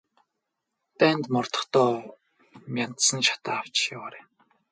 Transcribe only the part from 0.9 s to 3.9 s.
Дайнд мордохдоо мяндсан шатаа авч